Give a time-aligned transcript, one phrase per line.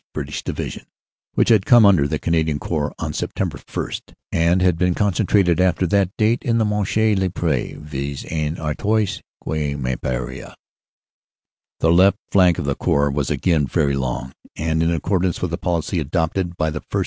[0.15, 0.85] (Brit ish) Division,
[1.35, 3.39] which had come under the Canadian Corps on Sept.
[3.39, 8.57] 1 and had been concentrated after that date in the Monchy le Preux Vis en
[8.57, 10.55] Artois Guemappe area.
[11.81, 15.59] "The left flank of the Corps was again very long, and in accordance with the
[15.59, 16.99] policy adopted the 1st.